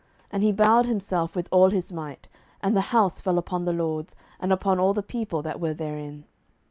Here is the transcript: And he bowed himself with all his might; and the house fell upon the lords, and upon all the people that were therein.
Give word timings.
And 0.31 0.41
he 0.41 0.51
bowed 0.51 0.87
himself 0.87 1.35
with 1.35 1.47
all 1.51 1.69
his 1.69 1.93
might; 1.93 2.27
and 2.63 2.75
the 2.75 2.81
house 2.89 3.21
fell 3.21 3.37
upon 3.37 3.65
the 3.65 3.71
lords, 3.71 4.15
and 4.39 4.51
upon 4.51 4.79
all 4.79 4.95
the 4.95 5.03
people 5.03 5.43
that 5.43 5.59
were 5.59 5.75
therein. 5.75 6.23